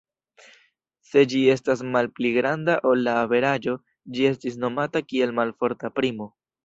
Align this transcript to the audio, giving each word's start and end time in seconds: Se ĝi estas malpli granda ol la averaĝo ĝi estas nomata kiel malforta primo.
Se 1.09 1.21
ĝi 1.33 1.41
estas 1.55 1.83
malpli 1.97 2.31
granda 2.37 2.77
ol 2.93 3.05
la 3.09 3.13
averaĝo 3.27 3.75
ĝi 4.17 4.27
estas 4.31 4.59
nomata 4.65 5.03
kiel 5.13 5.37
malforta 5.43 5.93
primo. 6.01 6.29